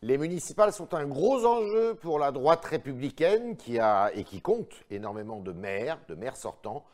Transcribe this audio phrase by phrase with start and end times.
[0.00, 4.72] Les municipales sont un gros enjeu pour la droite républicaine qui a et qui compte
[4.90, 6.84] énormément de maires, de maires sortants.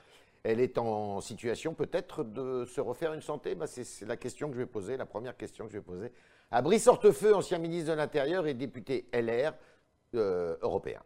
[0.42, 3.54] Elle est en situation peut-être de se refaire une santé?
[3.54, 6.12] Bah, C'est la question que je vais poser, la première question que je vais poser
[6.50, 9.52] à Brice ancien ministre de l'Intérieur et député LR
[10.14, 11.00] euh, européen.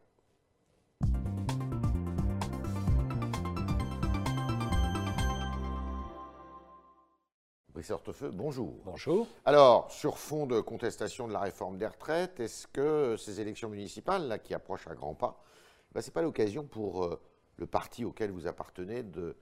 [7.78, 7.92] Brice
[8.32, 8.74] bonjour.
[8.84, 9.28] Bonjour.
[9.44, 14.26] Alors, sur fond de contestation de la réforme des retraites, est-ce que ces élections municipales,
[14.26, 15.40] là, qui approchent à grands pas,
[15.92, 17.20] ben, ce n'est pas l'occasion pour euh,
[17.54, 19.36] le parti auquel vous appartenez de,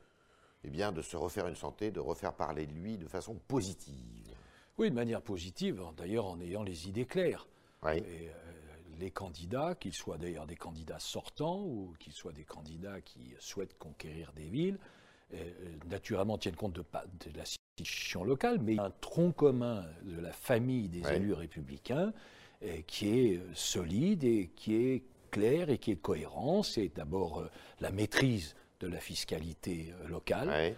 [0.65, 4.29] eh bien, de se refaire une santé, de refaire parler de lui de façon positive?
[4.77, 7.49] Oui, de manière positive, d'ailleurs en ayant les idées claires.
[7.85, 7.97] Oui.
[7.97, 8.33] Et, euh,
[8.99, 13.79] les candidats, qu'ils soient d'ailleurs des candidats sortants ou qu'ils soient des candidats qui souhaitent
[13.79, 14.79] conquérir des villes,
[15.33, 15.51] euh,
[15.87, 17.66] naturellement tiennent compte de, de la situation
[18.25, 22.13] locale, mais un tronc commun de la famille des élus républicains
[22.65, 26.63] euh, qui est euh, solide et qui est clair et qui est cohérent.
[26.63, 27.45] C'est d'abord
[27.81, 30.75] la maîtrise de la fiscalité locale,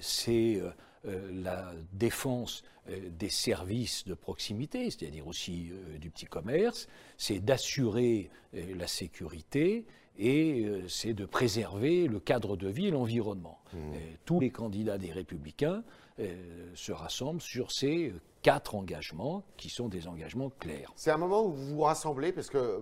[0.00, 0.60] c'est
[1.04, 9.86] la défense des services de proximité, c'est-à-dire aussi du petit commerce, c'est d'assurer la sécurité
[10.18, 13.60] et euh, c'est de préserver le cadre de vie et l'environnement.
[13.72, 13.78] Mmh.
[14.24, 15.84] Tous les candidats des républicains
[16.18, 20.92] euh, se rassemblent sur ces quatre engagements qui sont des engagements clairs.
[20.96, 22.80] C'est un moment où vous vous rassemblez parce que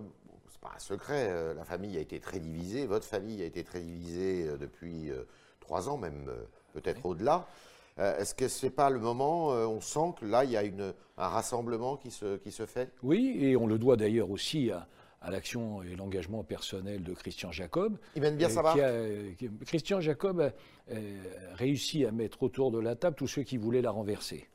[0.49, 3.63] c'est pas un secret, euh, la famille a été très divisée, votre famille a été
[3.63, 5.11] très divisée depuis
[5.59, 6.31] trois ans, même
[6.73, 7.47] peut-être au-delà.
[7.97, 10.93] Est-ce que ce n'est pas le moment, on sent que là, il y a une,
[11.17, 12.91] un rassemblement qui se, qui se fait?
[13.03, 14.87] Oui, et on le doit d'ailleurs aussi à,
[15.21, 17.97] à l'action et l'engagement personnel de Christian Jacob.
[18.15, 18.61] Il mène bien ça
[19.65, 20.95] Christian Jacob a
[21.55, 24.47] réussi à mettre autour de la table tous ceux qui voulaient la renverser.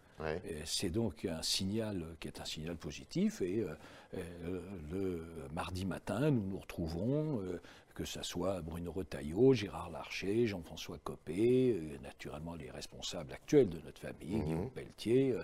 [0.65, 3.43] C'est donc un signal qui est un signal positif.
[3.43, 3.75] Et euh,
[4.15, 4.61] euh,
[4.93, 7.61] le mardi matin, nous nous retrouvons, euh,
[7.95, 14.01] que ce soit Bruno Retailleau, Gérard Larcher, Jean-François Copé, naturellement les responsables actuels de notre
[14.01, 14.45] famille, mmh.
[14.45, 15.37] Guillaume Pelletier,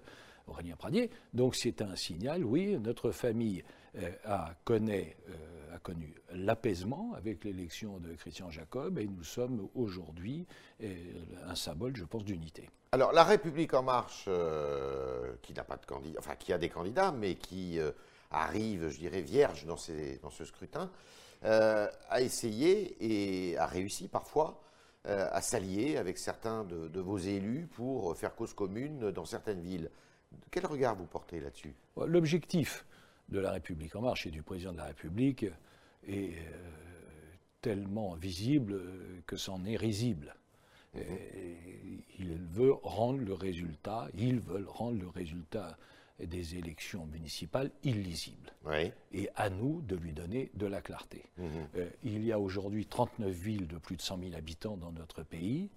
[0.48, 1.10] Aurélien Pradier.
[1.32, 3.62] Donc c'est un signal, oui, notre famille
[3.96, 9.68] euh, a, connaît, euh, a connu l'apaisement avec l'élection de Christian Jacob et nous sommes
[9.74, 10.46] aujourd'hui
[10.82, 10.94] euh,
[11.46, 12.68] un symbole, je pense, d'unité.
[12.92, 14.28] Alors la République en marche,
[15.42, 17.78] qui n'a pas de candidat, enfin qui a des candidats, mais qui
[18.30, 20.90] arrive, je dirais, vierge dans, ces, dans ce scrutin,
[22.18, 24.60] a essayé et a réussi parfois
[25.04, 29.90] à s'allier avec certains de, de, vos élus pour faire cause commune dans certaines villes.
[30.50, 31.74] Quel regard vous portez là-dessus?
[31.96, 32.84] L'objectif
[33.28, 35.46] de la République en marche et du président de la République
[36.06, 36.58] est euh,
[37.60, 40.34] tellement visible euh, que c'en est risible.
[40.94, 41.02] Mhm.
[42.18, 45.76] il veut rendre le résultat, ils veulent rendre le résultat
[46.26, 48.52] des élections municipales illisible.
[49.12, 51.24] Et à nous de lui donner de la clarté.
[51.36, 51.46] Mhm.
[51.76, 55.22] Euh, il y a aujourd'hui 39 villes de plus de 100 000 habitants dans notre
[55.22, 55.70] pays.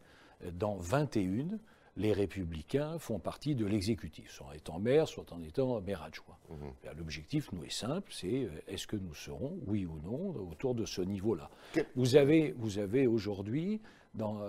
[0.53, 1.59] Dans 21,
[1.97, 6.38] les républicains font partie de l'exécutif, soit en étant maire, soit en étant maire adjoint.
[6.50, 6.97] Mhm.
[6.97, 10.85] L'objectif, nous, est simple, c'est euh, est-ce que nous serons, oui ou non, autour de
[10.85, 11.50] ce niveau-là
[11.96, 13.81] Vous avez, vous avez aujourd'hui,
[14.13, 14.41] dans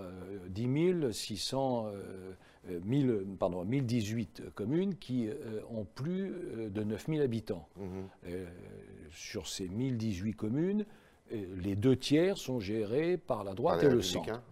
[0.48, 1.92] 10 600,
[2.84, 7.68] 1000, pardon, 1018 communes qui euh, ont plus euh, de 9000 habitants.
[7.76, 8.36] Mhm.
[9.10, 10.84] sur ces 1018 communes,
[11.30, 14.42] les deux tiers sont gérés par la droite et le centre.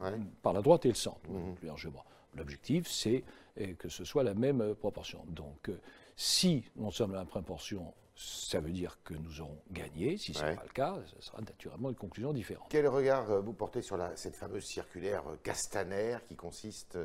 [0.42, 1.54] Par la droite et le centre, mhm.
[1.54, 2.04] plus largement.
[2.36, 3.24] L'objectif, c'est
[3.60, 5.24] euh, que ce soit la même euh, proportion.
[5.28, 5.80] Donc, euh,
[6.16, 10.18] si nous sommes à la même proportion, ça veut dire que nous aurons gagné.
[10.18, 12.66] Si ce n'est pas le cas, ce sera naturellement une conclusion différente.
[12.68, 16.98] Quel regard vous portez sur cette fameuse circulaire Castaner qui consiste,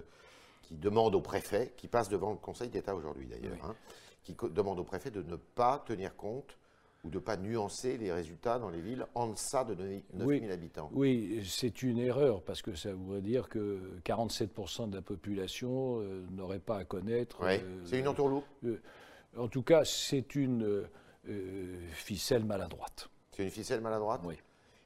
[0.61, 3.75] qui demande au préfet, qui passe devant le Conseil d'État aujourd'hui d'ailleurs, hein,
[4.23, 6.57] qui demande au préfet de ne pas tenir compte
[7.05, 9.75] ou de ne pas nuancer les résultats dans les villes en deçà de
[10.15, 15.01] 9000 habitants Oui, c'est une erreur parce que ça voudrait dire que 47% de la
[15.01, 17.37] population euh, n'aurait pas à connaître.
[17.41, 17.57] Oui.
[17.61, 18.43] Euh, c'est une entourloupe?
[18.65, 18.81] euh,
[19.37, 20.87] En tout cas, c'est une
[21.93, 23.09] ficelle maladroite.
[23.31, 24.35] C'est une ficelle maladroite Oui.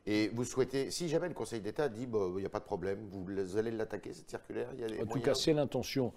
[0.05, 2.65] Et vous souhaitez, si jamais le Conseil d'État dit, bah, il n'y a pas de
[2.65, 4.69] problème, vous allez l'attaquer, cette circulaire
[5.01, 6.13] En tout cas, c'est l'intention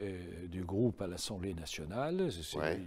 [0.00, 2.28] euh, du groupe à l'Assemblée nationale.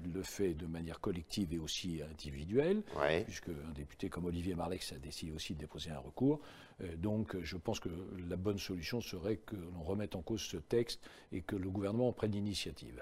[0.06, 2.84] Il le fait de manière collective et aussi individuelle,
[3.24, 6.40] puisque un député comme Olivier Marlex a décidé aussi de déposer un recours.
[6.82, 7.90] Euh, donc je pense que
[8.30, 11.02] la bonne solution serait que l'on remette en cause ce texte
[11.32, 13.02] et que le gouvernement prenne l'initiative.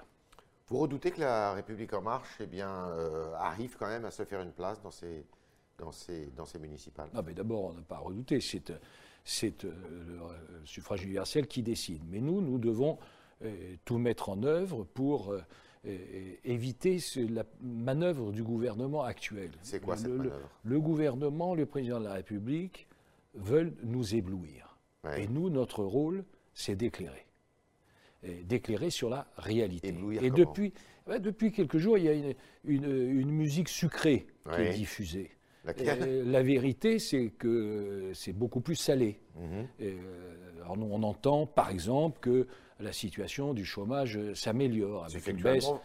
[0.70, 4.24] Vous redoutez que la République en marche eh bien, euh, arrive quand même à se
[4.24, 5.24] faire une place dans ces,
[5.78, 8.40] dans ces, dans ces municipales mais D'abord, on n'a pas à redouter.
[8.40, 9.72] C'est le
[10.64, 12.02] suffrage universel qui décide.
[12.10, 12.98] Mais nous, nous devons
[13.84, 15.32] tout mettre en œuvre pour
[15.86, 16.98] euh, éviter
[17.30, 19.50] la manœuvre du gouvernement actuel.
[19.62, 20.50] C'est quoi le, cette manœuvre?
[20.64, 22.88] le, gouvernement, le président de la République
[23.34, 24.76] veulent nous éblouir.
[25.16, 27.27] Et nous, notre rôle, c'est d'éclairer.
[28.22, 29.88] D'éclairer sur la réalité.
[29.88, 30.72] Éblouir et depuis,
[31.20, 32.34] depuis quelques jours, il y a une,
[32.64, 35.30] une, musique sucrée qui est diffusée.
[35.64, 39.20] la vérité, c'est que c'est beaucoup plus salé.
[39.36, 39.68] Mhm.
[40.62, 42.48] alors on entend, par exemple, que
[42.80, 45.06] la situation du chômage euh, s'améliore.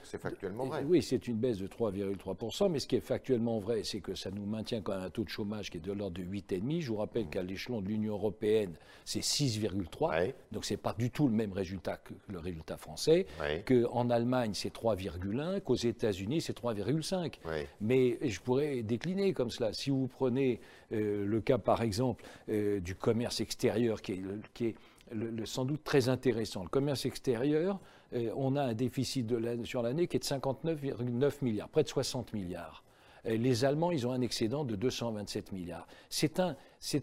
[0.04, 0.84] C'est factuellement, vrai.
[0.88, 4.30] Oui, c'est une baisse de 3,3%, mais ce qui est factuellement vrai, c'est que ça
[4.30, 6.82] nous maintient quand même un taux de chômage qui est de l'ordre de 8,5%.
[6.82, 8.76] Je vous rappelle qu'à l'échelon de l'Union européenne,
[9.06, 10.34] c'est 6,3%.
[10.52, 13.26] Donc ce n'est pas du tout le même résultat que le résultat français.
[13.66, 17.32] Qu'en Allemagne, c'est 3,1%, qu'aux États-Unis, c'est 3,5%.
[17.82, 19.74] Mais je pourrais décliner comme cela.
[19.74, 20.60] Si vous prenez
[20.92, 24.22] euh, le cas, par exemple, euh, du commerce extérieur qui est,
[24.54, 24.76] qui est
[25.14, 26.64] le, sans doute très intéressant.
[26.64, 27.80] Le commerce extérieur,
[28.14, 31.90] euh, on a un déficit de sur l'année qui est de 59,9 milliards, près de
[31.90, 32.84] 60 milliards.
[33.26, 35.88] les Allemands, ils ont un excédent de 227 milliards.
[36.10, 36.56] C'est un,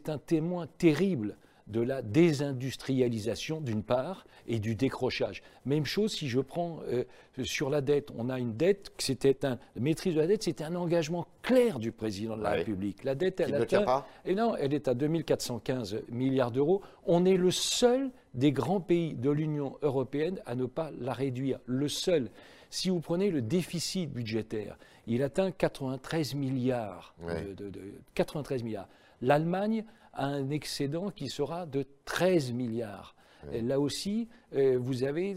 [0.09, 1.37] un témoin terrible
[1.71, 5.43] de la désindustrialisation d'une part et du décrochage.
[5.65, 7.05] Même chose si je prends euh,
[7.45, 8.09] sur la dette.
[8.17, 11.93] On a une dette, c'était un maîtrise de la dette, c'était un engagement clair du
[11.93, 13.05] président de la République.
[13.05, 14.07] La dette, elle ne pas.
[14.25, 16.83] Et non, elle est à 2415 milliards d'euros.
[17.07, 21.59] On est le seul des grands pays de l'Union européenne à ne pas la réduire.
[21.67, 22.31] Le seul.
[22.71, 27.15] Si vous prenez le déficit budgétaire, il atteint 93 milliards.
[27.57, 27.73] De,
[28.15, 28.89] 93 milliards.
[29.23, 29.85] L'Allemagne
[30.15, 33.15] un excédent qui sera de 13 milliards.
[33.53, 35.35] Là aussi, euh, vous avez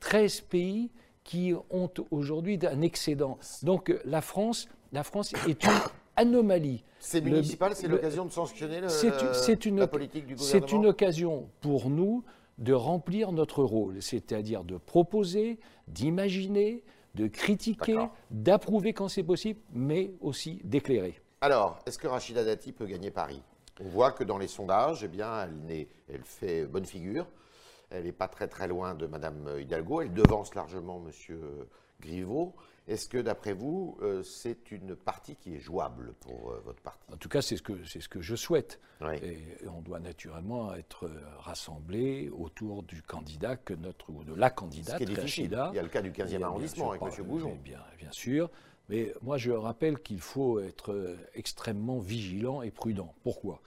[0.00, 0.90] 13 euh, pays
[1.22, 3.38] qui ont aujourd'hui un excédent.
[3.62, 5.70] Donc euh, la France, la France est une
[6.16, 6.82] anomalie.
[6.98, 8.80] C'est municipal, c'est l'occasion de sanctionner
[9.66, 12.24] une, la politique du gouvernement C'est une occasion pour nous
[12.58, 15.58] de remplir notre rôle, c'est-à-dire de proposer,
[15.88, 16.82] d'imaginer,
[17.14, 17.98] de critiquer,
[18.30, 21.20] d'approuver quand c'est possible, mais aussi d'éclairer.
[21.42, 23.42] Alors, est-ce que Rachida Dati peut gagner Paris?
[23.80, 27.26] On voit que dans les sondages, eh bien, elle, elle fait bonne figure.
[27.90, 30.00] Elle n'est pas très très loin de Mme Hidalgo.
[30.00, 31.36] Elle devance largement M.
[32.00, 32.54] Griveaux.
[32.88, 37.00] Est-ce que, d'après vous, euh, c'est une partie qui est jouable pour euh, votre parti?
[37.12, 38.80] En tout cas, c'est ce, que, ce que je souhaite.
[39.22, 45.00] Et on doit naturellement être rassemblés autour du candidat que notre, ou de la candidate,
[45.00, 47.26] ce qui Il y a le cas du 15e arrondissement avec M.
[47.26, 47.58] Goujon.
[47.62, 48.50] Bien, bien sûr.
[48.88, 53.14] Mais moi, je rappelle qu'il faut être euh, extrêmement vigilant et prudent.
[53.22, 53.60] Pourquoi?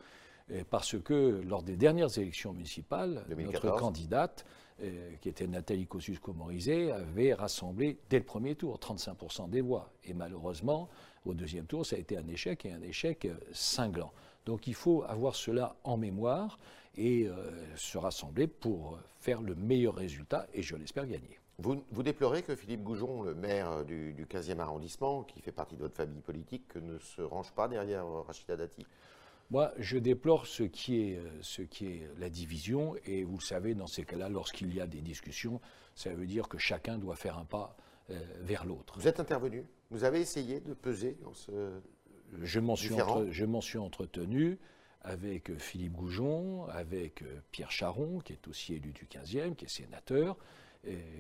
[0.72, 4.48] Parce que lors des dernières élections municipales, notre candidate,
[4.82, 9.92] euh, qui était Nathalie Kosciusko-Morizet, avait rassemblé dès le premier tour 35% des voix.
[10.06, 10.90] Et malheureusement,
[11.24, 14.12] au deuxième tour, ça a été un échec et un échec euh, cinglant.
[14.48, 16.58] Donc il faut avoir cela en mémoire
[16.98, 17.30] et
[17.76, 21.39] se rassembler pour faire le meilleur résultat et je l'espère gagner.
[21.62, 25.96] Vous, déplorez que Philippe Goujon, le maire du, 15e arrondissement, qui fait partie de votre
[25.96, 28.86] famille politique, ne se range pas derrière Rachida Dati?
[29.52, 33.76] Moi, je déplore ce qui, est, ce qui est la division, et vous le savez,
[33.76, 35.60] dans ces cas-là, lorsqu'il y a des discussions,
[35.96, 37.76] ça veut dire que chacun doit faire un pas
[38.10, 38.98] euh, vers l'autre.
[38.98, 39.66] Vous êtes intervenu?
[39.92, 41.52] Vous avez essayé de peser dans ce.
[42.42, 42.96] Je m'en suis,
[43.62, 44.60] suis, entretenu
[45.02, 50.38] avec Philippe Goujon, avec Pierre Charon, qui est aussi élu du 15e, qui est sénateur,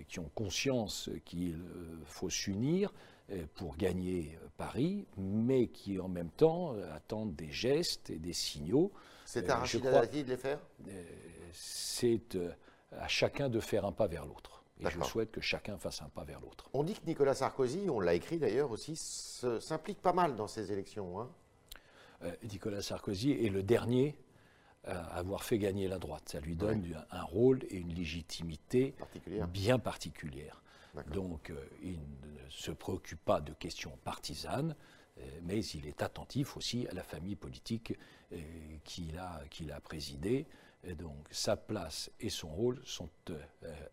[0.10, 2.92] qui ont conscience qu'il euh, faut s'unir
[3.32, 8.34] euh, pour gagner euh, Paris, mais qui en même temps attendent des gestes et des
[8.34, 8.92] signaux.
[9.26, 10.60] C'est à Rachida Dati de les faire?
[11.54, 12.38] C'est
[12.92, 14.64] à chacun de faire un pas vers l'autre.
[14.82, 16.70] Et je souhaite que chacun fasse un pas vers l'autre.
[16.74, 20.72] On dit que Nicolas Sarkozy, on l'a écrit d'ailleurs aussi, s'implique pas mal dans ces
[20.72, 21.20] élections.
[21.20, 21.30] Hein.
[22.44, 24.18] Nicolas Sarkozy est le dernier
[24.90, 26.30] avoir fait gagner la droite.
[26.30, 28.96] Ça lui donne un rôle et une légitimité
[29.52, 30.62] bien particulière.
[31.12, 34.76] Donc euh, il ne se préoccupe pas de questions partisanes,
[35.18, 37.94] euh, mais il est attentif aussi à la famille politique
[38.34, 38.38] euh,
[38.84, 40.46] qu'il a, présidée.
[40.86, 43.10] Et donc sa place et son rôle sont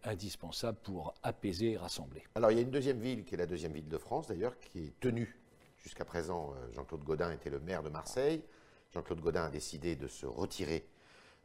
[0.04, 2.22] indispensables pour apaiser et rassembler.
[2.36, 4.56] Alors il y a une deuxième ville qui est la deuxième ville de France d'ailleurs,
[4.60, 5.36] qui est tenue.
[5.78, 8.40] Jusqu'à présent, Jean-Claude Godin était le maire de Marseille.
[8.96, 10.86] Jean-Claude Godin a décidé de se retirer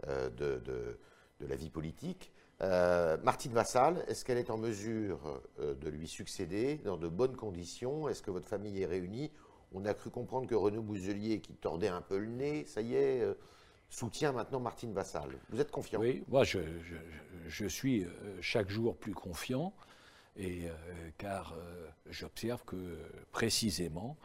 [0.08, 0.98] euh, de,
[1.42, 2.32] la vie politique.
[2.62, 7.36] Euh, Martine Vassal, est-ce qu'elle est en mesure euh, de lui succéder dans de bonnes
[7.36, 8.08] conditions?
[8.08, 9.32] Est-ce que votre famille est réunie?
[9.74, 12.94] On a cru comprendre que Renaud Bouzelier, qui tordait un peu le nez, ça y
[12.94, 13.26] est,
[13.90, 15.30] soutient maintenant Martine Vassal.
[15.50, 16.00] Vous êtes confiant?
[16.00, 18.06] Oui, moi je, suis
[18.42, 19.74] chaque jour plus confiant,
[21.18, 21.56] car
[22.10, 22.98] j'observe que
[23.32, 24.18] précisément,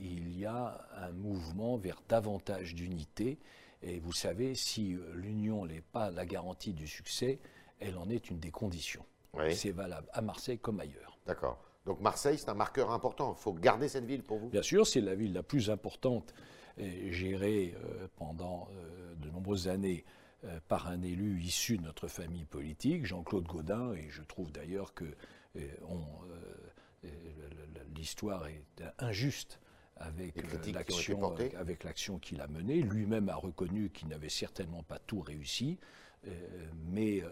[0.00, 3.38] il y a un mouvement vers davantage d'unité.
[3.82, 7.38] Et vous savez, si euh, l'union n'est pas la garantie du succès,
[7.80, 9.04] elle en est une des conditions.
[9.52, 11.18] C'est valable à Marseille comme ailleurs.
[11.26, 11.58] D'accord.
[11.86, 13.34] Donc Marseille, c'est un marqueur important.
[13.36, 14.48] Il faut garder cette ville pour vous?
[14.48, 16.32] Bien sûr, c'est la ville la plus importante
[16.78, 17.74] gérée
[18.16, 18.68] pendant
[19.18, 20.04] de nombreuses années
[20.68, 25.04] par un élu issu de notre famille politique, Jean-Claude Gaudin, et je trouve d'ailleurs que
[28.04, 29.60] l'histoire est injuste
[29.96, 30.36] avec
[30.74, 32.82] l'action avec l'action qu'il a menée.
[32.82, 35.78] Lui-même a reconnu qu'il n'avait certainement pas tout réussi,
[36.90, 37.22] mais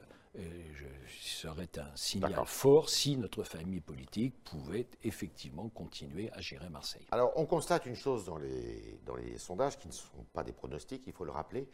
[1.09, 7.07] ce serait un signal fort si notre famille politique pouvait effectivement continuer à gérer Marseille.
[7.11, 10.53] Alors on constate une chose dans les, dans les sondages qui ne sont pas des
[10.53, 11.69] pronostics, il faut le rappeler.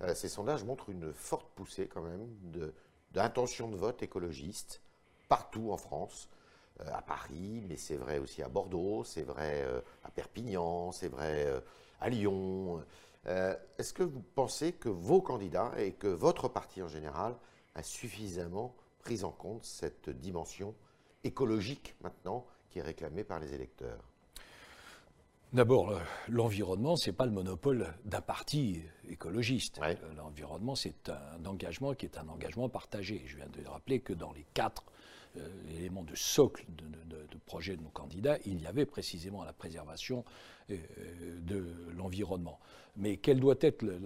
[0.00, 2.26] Euh, ces sondages montrent une forte poussée quand même
[3.12, 4.80] d'intention de, vote écologiste
[5.28, 6.37] partout en France, euh,
[6.86, 11.46] à Paris, mais c'est vrai aussi à Bordeaux, c'est vrai euh, à Perpignan, c'est vrai
[12.00, 12.84] à Lyon.
[13.26, 17.36] Est-ce que vous pensez que vos candidats et que votre parti en général
[17.74, 20.74] a suffisamment pris en compte cette dimension
[21.24, 24.02] écologique maintenant qui est réclamée par les électeurs?
[25.54, 29.80] D'abord, l'environnement, ce n'est pas le monopole d'un parti écologiste.
[30.14, 33.22] L'environnement, c'est un engagement qui est un engagement partagé.
[33.26, 34.84] Je viens de rappeler que dans les quatre
[35.36, 36.88] euh, éléments de socle de,
[37.46, 40.22] projet de nos candidats, il y avait précisément la préservation
[40.70, 40.76] euh,
[41.40, 41.64] de
[41.96, 42.58] l'environnement.
[42.98, 43.98] Mais quel doit être le,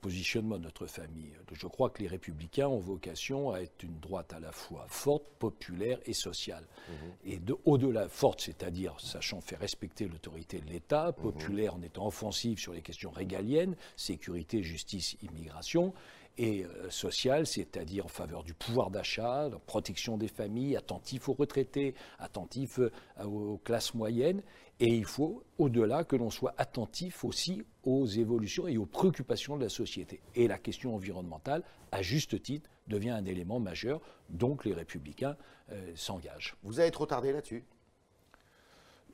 [0.00, 1.32] positionnement de notre famille?
[1.52, 5.22] Je crois que les républicains ont vocation à être une droite à la fois forte,
[5.38, 6.66] populaire et sociale.
[6.88, 7.32] Mhm.
[7.32, 11.22] Et au-delà forte, c'est-à-dire sachant faire respecter l'autorité de l'État, mhm.
[11.22, 15.94] populaire en étant offensive sur les questions régaliennes, sécurité, justice, immigration,
[16.38, 21.34] et euh, sociale, c'est-à-dire en faveur du pouvoir d'achat, la protection des familles, attentif aux
[21.34, 22.90] retraités, attentif euh,
[23.24, 24.42] aux classes moyennes.
[24.80, 29.64] Et il faut, au-delà, que l'on soit attentif aussi aux évolutions et aux préoccupations de
[29.64, 30.22] la société.
[30.34, 34.00] Et la question environnementale, à juste titre, devient un élément majeur.
[34.30, 35.36] Donc les républicains
[35.70, 36.56] euh, s'engagent.
[36.62, 37.64] Vous avez trop tardé là-dessus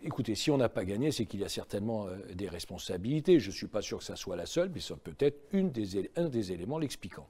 [0.03, 3.41] Écoutez, si on n'a pas gagné, c'est qu'il y a certainement euh, des responsabilités.
[3.41, 5.71] Je ne suis pas sûr que ça soit la seule, mais ça peut être une
[5.71, 7.29] des, un des éléments l'expliquant.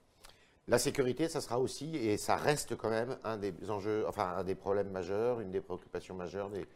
[0.69, 4.43] La sécurité, ça sera aussi, et ça reste quand même un des enjeux, enfin un
[4.43, 6.67] des problèmes majeurs, une des préoccupations majeures des,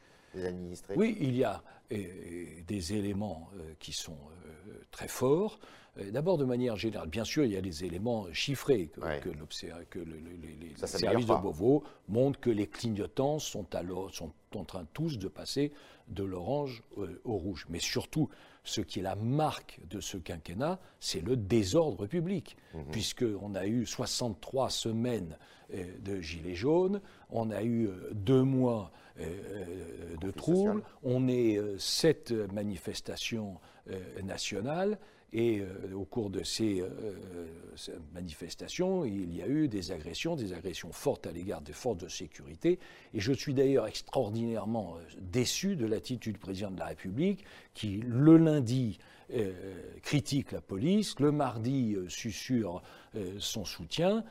[0.46, 0.94] administrés.
[0.96, 5.58] Oui, il y a des éléments euh, qui sont euh, très forts.
[5.96, 10.86] D'abord, de manière générale, bien sûr, il y a des éléments chiffrés que, que, les,
[10.86, 13.66] services de Beauvau montrent que les clignotants sont,
[14.12, 15.72] sont en train tous de passer
[16.10, 16.82] de l'orange
[17.24, 17.66] au rouge.
[17.68, 18.28] Mais surtout,
[18.64, 22.84] ce qui est la marque de ce quinquennat, c'est le désordre public, mhm.
[22.92, 25.36] puisqu'on a eu 63 semaines
[25.74, 27.00] euh, de gilets jaunes,
[27.30, 33.58] on a eu euh, deux mois euh, de troubles, on est sept manifestations
[34.22, 34.98] nationales,
[35.32, 36.88] et euh, au cours de ces, euh,
[38.14, 42.08] manifestations, il y a eu des agressions, des agressions fortes à l'égard des forces de
[42.08, 42.78] sécurité.
[43.14, 47.44] Et je suis d'ailleurs extraordinairement euh, déçu de l'attitude du président de la République
[47.74, 48.98] qui, le lundi,
[50.02, 52.82] critique la police, le mardi susurre
[53.38, 54.24] son soutien,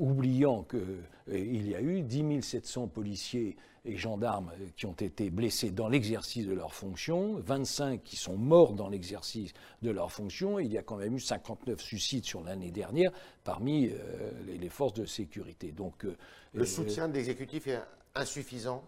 [0.00, 3.54] oubliant qu'il y a eu 10 700 policiers
[3.86, 8.72] et gendarmes qui ont été blessés dans l'exercice de leurs fonctions, 25 qui sont morts
[8.72, 9.52] dans l'exercice
[9.82, 13.10] de leurs fonctions, il y a quand même eu 59 suicides sur l'année dernière
[13.44, 15.72] parmi euh, les, forces de sécurité.
[15.72, 16.16] Donc, euh,
[16.52, 17.80] Le euh, soutien de l'exécutif est
[18.14, 18.82] insuffisant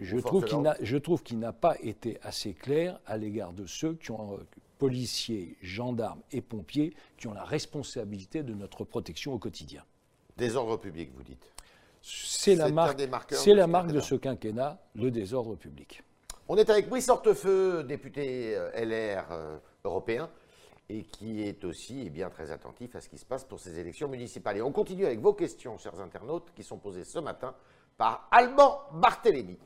[0.00, 3.94] je trouve, qu'il je trouve qu'il n'a pas été assez clair à l'égard de ceux
[3.94, 4.38] qui ont,
[4.78, 9.84] policiers, gendarmes et pompiers, qui ont la responsabilité de notre protection au quotidien.
[10.36, 11.51] Désordre public, vous dites
[12.02, 16.02] c'est la marque, c'est la marque de ce quinquennat, le désordre public.
[16.48, 20.28] On est avec Brice Hortefeux, député euh, LR euh, européen,
[20.88, 23.78] et qui est aussi eh bien, très attentif à ce qui se passe pour ces
[23.78, 24.56] élections municipales.
[24.56, 27.54] Et on continue avec vos questions, chers internautes, qui sont posées ce matin
[27.96, 29.56] par Alban Barthélémy.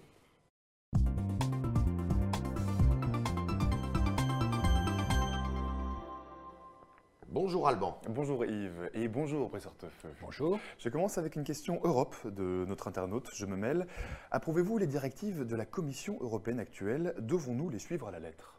[7.39, 8.01] Bonjour Alban.
[8.09, 10.09] Bonjour Yves et bonjour Professeur Teufeu.
[10.23, 10.59] Bonjour.
[10.79, 13.87] Je commence avec une question Europe de notre internaute, je me mêle.
[14.31, 17.15] Approuvez-vous les directives de la Commission européenne actuelle?
[17.19, 18.55] Devons-nous les suivre à la lettre?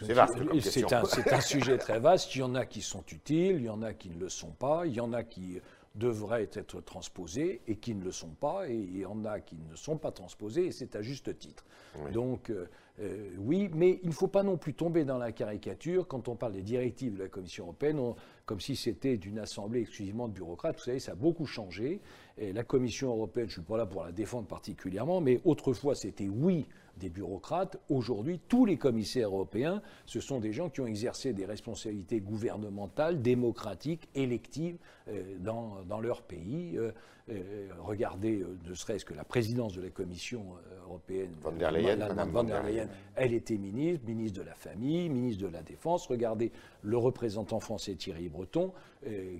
[0.00, 2.36] C'est un, un, sujet très vaste.
[2.36, 4.52] Il y en a qui sont utiles, il y en a qui ne le sont
[4.52, 5.60] pas, il y en a qui
[5.96, 9.56] devraient être transposés et qui ne le sont pas, et il y en a qui
[9.56, 11.64] ne sont pas transposés, et c'est à juste titre.
[12.12, 12.68] Donc, euh,
[13.00, 16.36] euh, oui, mais il ne faut pas non plus tomber dans la caricature quand on
[16.36, 20.76] parle des directives de la Commission européenne, comme si c'était d'une assemblée exclusivement de bureaucrates.
[20.76, 22.00] Vous savez, ça a beaucoup changé.
[22.42, 25.94] Et la Commission européenne, je ne suis pas là pour la défendre particulièrement, mais autrefois
[25.94, 27.78] c'était oui des bureaucrates.
[27.88, 33.22] Aujourd'hui, tous les commissaires européens, ce sont des gens qui ont exercé des responsabilités gouvernementales,
[33.22, 34.76] démocratiques, électives
[35.08, 36.76] euh, dans, dans, leur pays.
[36.76, 36.92] Euh,
[37.30, 40.44] euh, regardez, ne serait-ce que la présidence de la Commission
[40.84, 41.96] européenne, Van der Leyen,
[42.32, 46.06] Van der Leyen, elle était ministre, ministre de la Famille, ministre de la Défense.
[46.08, 46.50] Regardez
[46.82, 48.72] le représentant français Thierry Breton,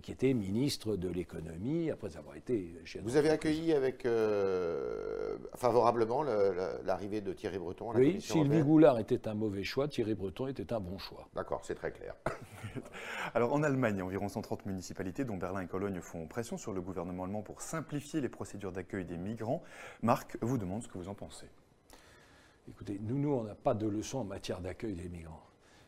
[0.02, 4.06] qui était ministre de l'économie après avoir été Vous avez accueilli avec
[5.54, 6.22] favorablement
[6.84, 10.48] l'arrivée de Thierry Breton à la Oui, Sylvie Goulard était un mauvais choix, Thierry Breton
[10.48, 11.28] était un bon choix.
[11.34, 12.14] D'accord, c'est très clair.
[13.34, 17.24] Alors en Allemagne, environ 130 municipalités, dont Berlin et Cologne, font pression sur le gouvernement
[17.24, 19.62] allemand pour simplifier les procédures d'accueil des migrants.
[20.02, 21.46] Marc vous demande ce que vous en pensez.
[22.68, 25.42] Écoutez, nous, nous on n'a pas de leçons en matière d'accueil des migrants.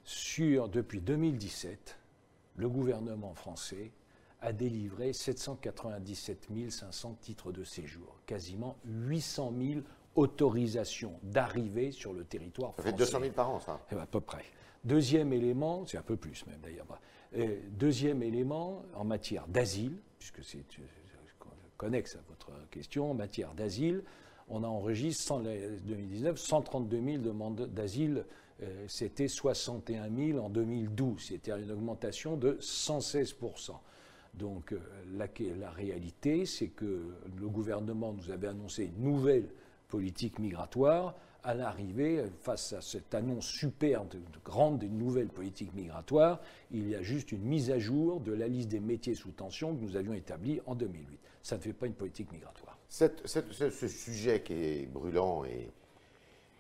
[0.04, 1.99] Sur, depuis 2017,
[2.56, 3.90] le gouvernement français
[4.44, 9.80] a délivré 797 500 titres de séjour, quasiment 800 000
[10.14, 12.90] autorisation d'arriver sur le territoire français.
[12.90, 14.44] Ça fait 200 000 par an, ça eh ben, À peu près.
[14.84, 16.86] Deuxième élément, c'est un peu plus même d'ailleurs.
[17.36, 20.64] Euh, deuxième élément, en matière d'asile, puisque c'est
[21.76, 24.04] connexe à votre question, en matière d'asile,
[24.48, 28.26] on a enregistré en 2019 132 000 demandes d'asile.
[28.62, 31.20] Euh, c'était 61 000 en 2012.
[31.20, 33.34] C'était une augmentation de 116
[34.38, 34.79] donc euh,
[35.17, 39.49] la, réalité, c'est que le gouvernement nous avait annoncé une nouvelle
[39.88, 41.14] politique migratoire,
[41.45, 46.95] à l'arrivée, face à cette annonce superbe, de, grande et nouvelle politique migratoire, il y
[46.95, 49.97] a juste une mise à jour de la liste des métiers sous tension que nous
[49.97, 51.19] avions établie en 2008.
[51.43, 52.79] Ça ne fait pas une politique migratoire.
[52.88, 55.71] ce sujet qui est brûlant et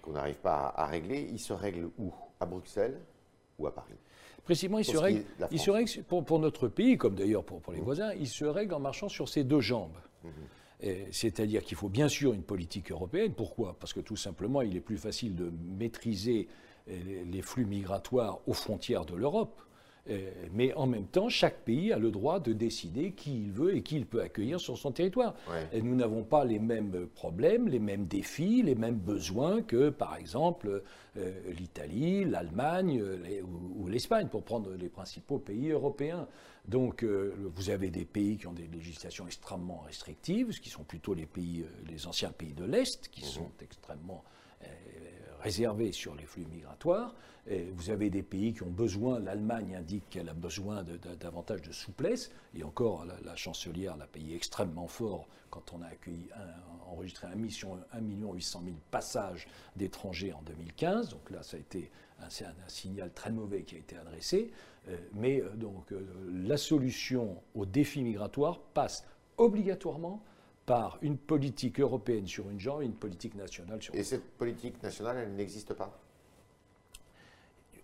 [0.02, 2.12] qu'on n'arrive pas à, régler, il se règle où?
[2.38, 3.00] À Bruxelles
[3.58, 3.94] ou à Paris?
[4.44, 7.80] Précisément, il se règle, il se règle pour, notre pays, comme d'ailleurs pour, pour, les
[7.80, 7.84] mmh.
[7.84, 9.96] voisins, il se règle en marchant sur ses deux jambes.
[10.22, 10.28] Mmh.
[11.12, 13.32] C'est-à-dire qu'il faut bien sûr une politique européenne.
[13.32, 13.76] Pourquoi?
[13.80, 16.46] Parce que tout simplement, il est plus facile de maîtriser
[16.90, 19.60] euh, les flux migratoires aux frontières de l'Europe.
[20.10, 23.74] Euh, mais en même temps, chaque pays a le droit de décider qui il veut
[23.74, 25.34] et qui il peut accueillir sur son territoire.
[25.72, 30.16] Et nous n'avons pas les mêmes problèmes, les mêmes défis, les mêmes besoins que, par
[30.16, 30.82] exemple,
[31.16, 33.02] euh, l'Italie, l'Allemagne
[33.76, 36.28] ou, l'Espagne, pour prendre les principaux pays européens.
[36.66, 40.84] Donc, euh, vous avez des pays qui ont des législations extrêmement restrictives, ce qui sont
[40.84, 43.28] plutôt les pays, les anciens pays de l'Est, qui mmh.
[43.28, 44.22] sont extrêmement
[45.44, 47.14] réservés sur les flux migratoires.
[47.74, 51.72] Vous avez des pays qui ont besoin, l'Allemagne indique qu'elle a besoin de, davantage de
[51.72, 56.26] souplesse, et encore la, chancelière l'a payé extrêmement fort quand on a accueilli,
[56.90, 61.90] enregistré 1, million, 1 800 000 passages d'étrangers en 2015, donc là ça a été
[62.20, 64.50] un, un, signal très mauvais qui a été adressé,
[64.88, 66.06] euh, mais euh, donc euh,
[66.46, 69.06] la solution au défi migratoire passe
[69.38, 70.22] obligatoirement
[70.66, 74.30] par une politique européenne sur une genre et une politique nationale sur une Et cette
[74.32, 75.98] politique nationale, elle n'existe pas?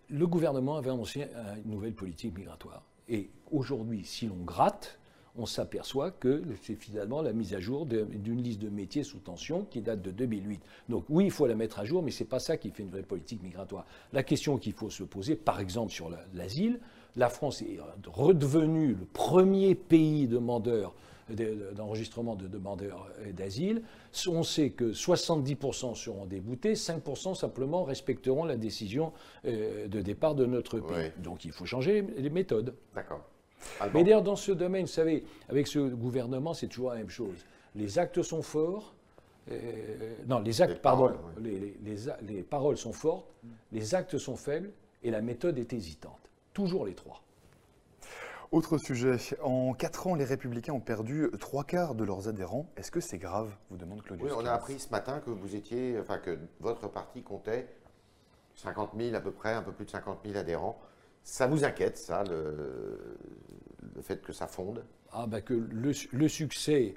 [0.08, 1.26] Le gouvernement avait annoncé
[1.64, 2.82] une nouvelle politique migratoire.
[3.08, 4.98] Et aujourd'hui, si l'on gratte,
[5.36, 9.64] on s'aperçoit que c'est finalement la mise à jour d'une liste de métiers sous tension
[9.64, 10.60] qui date de 2008.
[10.88, 12.82] Donc oui, il faut la mettre à jour, mais ce n'est pas ça qui fait
[12.82, 13.86] une vraie politique migratoire.
[14.12, 16.80] La question qu'il faut se poser, par exemple sur l'asile,
[17.16, 20.94] la France est redevenue le premier pays demandeur
[21.74, 23.82] d'enregistrement de demandeurs d'asile.
[24.28, 29.12] On sait que 70% seront déboutés, 5% simplement respecteront la décision
[29.44, 31.12] euh, de départ de notre pays.
[31.18, 32.74] Donc il faut changer les méthodes.
[32.94, 33.22] D'accord.
[33.92, 37.44] Mais d'ailleurs, dans ce domaine, vous savez, avec ce gouvernement, c'est toujours la même chose.
[37.74, 38.94] Les actes sont forts.
[39.50, 41.76] Euh, non, les actes, pardon, les,
[42.22, 43.26] les paroles sont fortes,
[43.72, 44.70] les actes sont faibles
[45.02, 46.20] et la méthode est hésitante.
[46.52, 47.22] Toujours les trois.
[48.52, 52.68] Autre sujet, en quatre ans, les Républicains ont perdu trois quarts de leurs adhérents.
[52.76, 54.28] Est-ce que c'est grave vous demande Claudius.
[54.28, 57.68] Oui, on a appris ce matin que vous étiez, enfin que votre parti comptait
[58.56, 60.80] 50 000 à peu près, un peu plus de 50 000 adhérents.
[61.22, 63.16] Ça vous inquiète, ça, le,
[63.94, 64.84] le fait que ça fonde?
[65.12, 66.94] Ah ben que le, le succès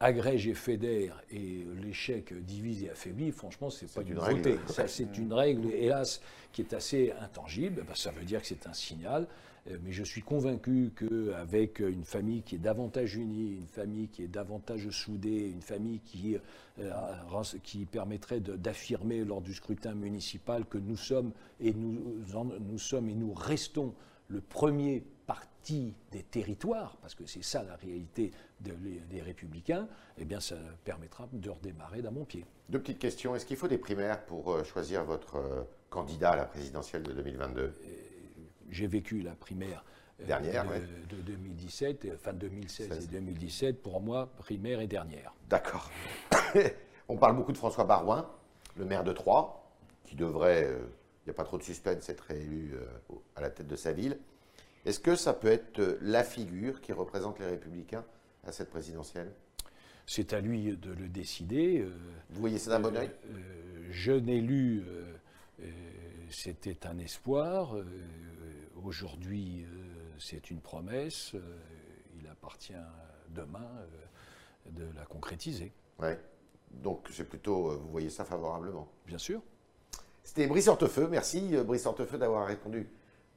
[0.00, 4.58] agrège et fédère et l'échec divise et affaiblit, franchement, c'est pas une règle.
[4.88, 6.20] C'est une règle, hélas,
[6.52, 7.84] qui est assez intangible.
[7.86, 9.28] Ben, ça veut dire que c'est un signal.
[9.70, 14.22] Euh, mais je suis convaincu qu'avec une famille qui est davantage unie, une famille qui
[14.22, 16.36] est davantage soudée, une famille qui,
[16.78, 16.92] euh,
[17.62, 22.22] qui permettrait d'affirmer lors du scrutin municipal que nous sommes et nous,
[22.60, 23.94] nous sommes et nous restons
[24.28, 30.38] le premier parti des territoires, parce que c'est ça la réalité des républicains, eh bien
[30.38, 32.44] ça permettra de redémarrer d'un bon pied.
[32.68, 33.34] Deux petites questions.
[33.34, 37.72] Est-ce qu'il faut des primaires pour euh, choisir votre candidat à la présidentielle de 2022
[38.70, 39.84] j'ai vécu la primaire
[40.26, 40.80] Dernière, de, ouais.
[41.10, 45.34] de 2017, enfin 2016 et 2017, pour moi, primaire et dernière.
[45.50, 45.90] D'accord.
[47.08, 48.26] On parle beaucoup de François Barouin,
[48.78, 49.62] le maire de Troyes,
[50.04, 53.66] qui devrait, il n'y a pas trop de suspense, être réélu euh, à la tête
[53.66, 54.18] de sa ville.
[54.86, 58.04] Est-ce que ça peut être euh, la figure qui représente les Républicains
[58.46, 59.30] à cette présidentielle?
[60.06, 61.80] C'est à lui de le décider.
[61.80, 61.90] euh,
[62.30, 63.10] Vous voyez ça d'un bon oeil?
[63.34, 65.04] euh, jeune élu, euh,
[65.62, 65.66] euh,
[66.30, 67.76] c'était un espoir.
[68.90, 71.32] Aujourd'hui, euh, c'est une promesse.
[71.34, 71.40] euh,
[72.20, 72.72] il appartient
[73.30, 76.18] demain euh, de la concrétiser, Ouais.
[76.70, 78.86] Donc c'est plutôt, vous voyez ça favorablement.
[79.06, 79.40] bien sûr.
[80.22, 81.08] C'était Brice Hortefeux.
[81.08, 82.88] Merci Brice Hortefeux d'avoir répondu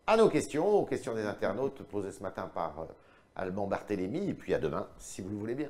[0.05, 2.87] à nos questions, aux questions des internautes posées ce matin par
[3.35, 4.29] Alban Barthélémy.
[4.29, 5.69] Et puis à demain, si vous le voulez bien.